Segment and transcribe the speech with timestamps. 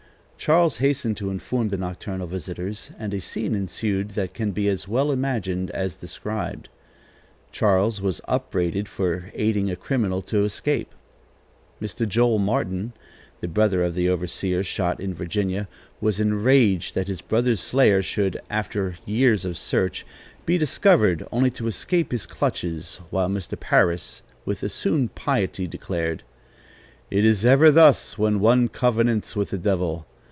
[0.43, 4.87] Charles hastened to inform the nocturnal visitors, and a scene ensued that can be as
[4.87, 6.67] well imagined as described.
[7.51, 10.95] Charles was upbraided for aiding a criminal to escape.
[11.79, 12.07] Mr.
[12.07, 12.93] Joel Martin,
[13.39, 15.67] the brother of the overseer shot in Virginia,
[16.01, 20.07] was enraged that his brother's slayer should, after years of search,
[20.47, 23.59] be discovered only to escape his clutches, while Mr.
[23.59, 26.23] Parris, with assumed piety declared:
[27.11, 30.07] "It is ever thus, when one covenants with the devil.